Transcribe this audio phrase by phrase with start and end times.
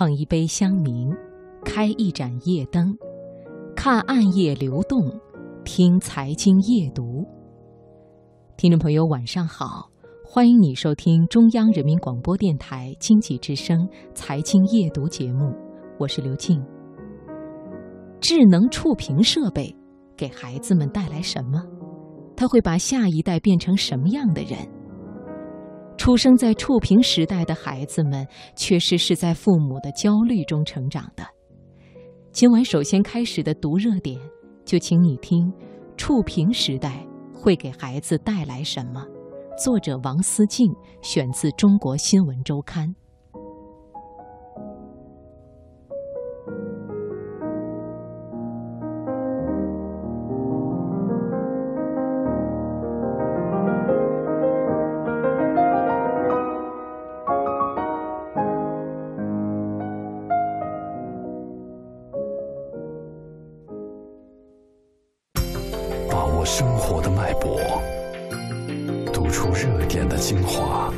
[0.00, 1.14] 捧一杯香茗，
[1.62, 2.96] 开一盏夜灯，
[3.76, 4.98] 看暗夜流动，
[5.62, 7.22] 听财经夜读。
[8.56, 9.90] 听众朋友，晚上好，
[10.24, 15.52] 欢迎你收听中央人民广播电台经济之声财经夜读节目，
[15.98, 16.64] 我是刘静。
[18.22, 19.76] 智能触屏设备
[20.16, 21.62] 给孩子们带来什么？
[22.34, 24.66] 它会把下一代变成什么样的人？
[26.00, 28.26] 出生在触屏时代的孩子们，
[28.56, 31.22] 确实是在父母的焦虑中成长的。
[32.32, 34.18] 今晚首先开始的读热点，
[34.64, 35.52] 就请你听：
[35.98, 39.04] 触屏时代会给孩子带来什么？
[39.62, 42.88] 作者王思静，选自《中国新闻周刊》。
[66.52, 67.60] 生活的脉搏，
[69.12, 70.92] 读出热点的精华，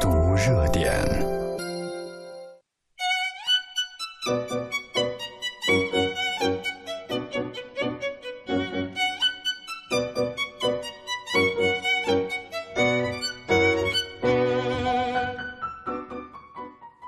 [0.00, 0.90] 读热点。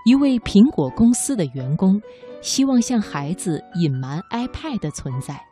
[0.04, 1.98] 一位苹果公司的员工
[2.42, 5.42] 希望向孩子隐瞒 iPad 的存在。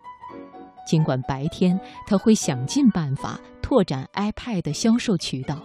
[0.86, 5.62] 尽管白天他会想尽办法拓展 iPad 的销售渠道，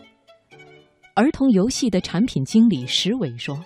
[1.15, 3.63] 儿童游戏的产品经理石伟说：“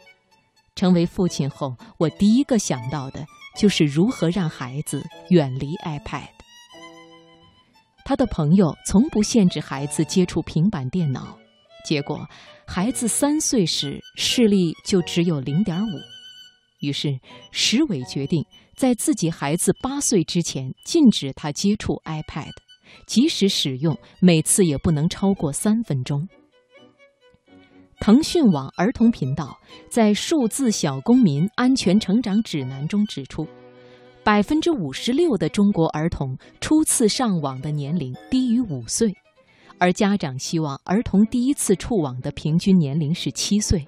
[0.76, 6.30] 成为父亲后，我第一个想到的就是如何让孩子远离 iPad。”
[8.06, 11.38] 他的朋友从不限制孩子接触平板电脑，
[11.86, 12.28] 结果
[12.66, 16.00] 孩子三岁时视力就只有零点五。
[16.84, 17.20] 于是
[17.52, 18.46] 石伟决定。
[18.76, 22.52] 在自己孩子八岁之前，禁止他接触 iPad，
[23.06, 26.28] 即使使用，每次也不能超过三分钟。
[28.00, 29.56] 腾讯网儿童频道
[29.90, 33.48] 在《数字小公民安全成长指南》中指出，
[34.24, 39.14] 百分之五十六的中国儿童初次上网的年龄低于五岁，
[39.78, 43.86] 而家长希望儿童第一次触网的平均年龄是七岁。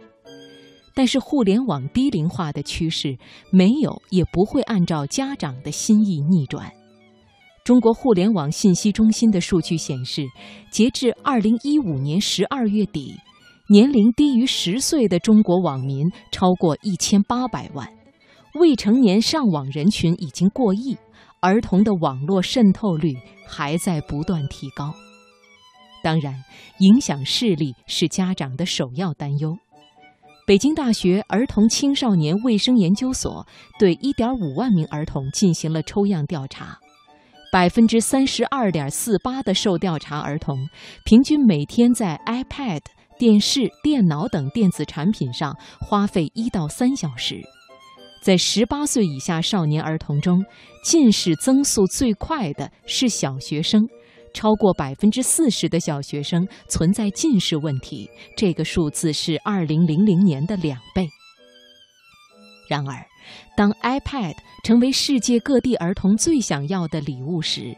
[0.95, 3.17] 但是，互联网低龄化的趋势
[3.51, 6.71] 没有也不会按照家长的心意逆转。
[7.65, 10.25] 中国互联网信息中心的数据显示，
[10.71, 13.13] 截至二零一五年十二月底，
[13.67, 17.91] 年龄低于十岁的中国网民超过一千八百万，
[18.59, 20.95] 未成年上网人群已经过亿，
[21.41, 24.93] 儿童的网络渗透率还在不断提高。
[26.01, 26.35] 当然，
[26.79, 29.57] 影响视力是家长的首要担忧。
[30.45, 33.47] 北京大学儿童青少年卫生研究所
[33.79, 36.77] 对1.5万名儿童进行了抽样调查，
[37.51, 40.69] 百分之三十二点四八的受调查儿童
[41.03, 42.81] 平均每天在 iPad、
[43.17, 47.41] 电视、电脑等电子产品上花费一到三小时。
[48.21, 50.45] 在十八岁以下少年儿童中，
[50.83, 53.87] 近视增速最快的是小学生。
[54.35, 61.07] 超过百分之四十的小学生存在近视问题，这个数字是二零零零年的两倍。
[62.67, 63.05] 然而，
[63.55, 67.77] 当 iPad 成为世界各地儿童最想要的礼物时，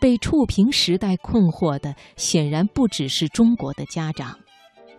[0.00, 4.38] 被触屏时代困惑的显然不只是中国的家长。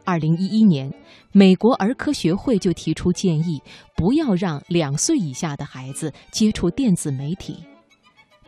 [0.03, 0.91] 二零一一年，
[1.31, 3.61] 美国儿科学会就提出建议，
[3.95, 7.63] 不要让两岁以下的孩子接触电子媒体。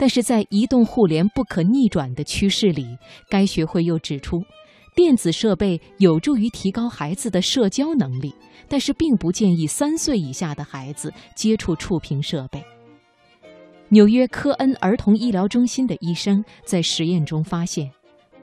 [0.01, 2.97] 但是在移动互联不可逆转的趋势里，
[3.29, 4.44] 该学会又指出，
[4.95, 8.34] 电子设备有助于提高孩子的社交能力，
[8.67, 12.66] 但是并不建议三岁以下的孩子接触触屏设备。
[13.89, 17.91] 纽约科恩儿童医疗中心的医生在实验中发现，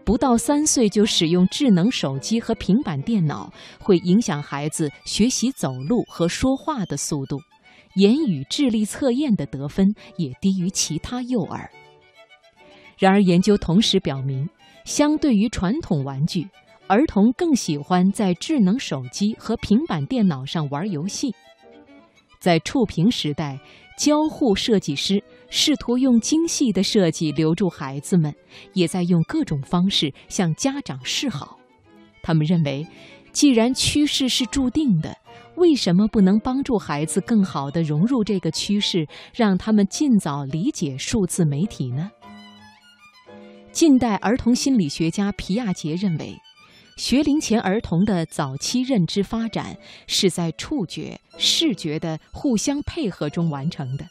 [0.04, 7.36] 不到三岁就使用智能手机和平板电脑，会影响孩子学习走路和说话的速度。
[7.98, 11.68] 言语智力测验的得分也低于其他幼儿。
[12.96, 14.48] 然而，研究同时表明，
[14.84, 16.48] 相对于传统玩具，
[16.86, 21.34] 儿童更喜欢在智能手机和平板电脑上玩游戏。
[22.38, 23.58] 在触屏时代，
[23.98, 28.32] 交互设计师试图用精细的设计留住孩子们，
[28.74, 31.58] 也在用各种方式向家长示好。
[32.22, 32.86] 他们认为，
[33.32, 35.16] 既然趋势是注定的。
[35.58, 42.10] 为什么不能帮助孩子更好地融入这个趋势，让他们尽早理解数字媒体呢？
[43.72, 46.36] 近代儿童心理学家皮亚杰认为，
[46.96, 49.76] 学龄前儿童的早期认知发展
[50.06, 54.06] 是在触觉、视觉的互相配合中完成的，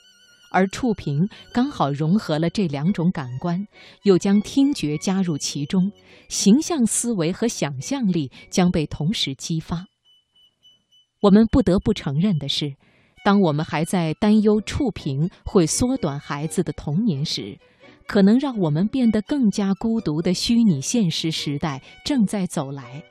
[0.51, 3.65] 而触屏刚好融合了这两种感官，
[4.03, 5.91] 又将听觉加入其中，
[6.29, 9.85] 形象思维和想象力将被同时激发。
[11.21, 12.75] 我们不得不承认的是，
[13.25, 17.57] 当我们还在担忧触屏会缩短孩子的童年时，
[18.07, 23.03] 可能让我们变得更加孤独的虚拟现实时代正在走来。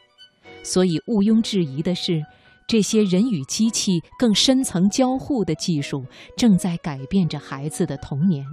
[0.62, 2.22] 所以毋庸置疑的是，
[2.68, 6.04] 这些人与机器更深层交互的技术
[6.36, 8.44] 正在改变着孩子的童年，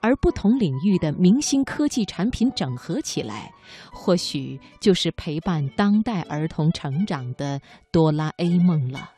[0.00, 3.52] 而不同领域的明星科技产品整合起来，
[3.92, 7.60] 或许就是陪伴当代儿童成长的
[7.92, 9.10] 哆啦 A 梦了。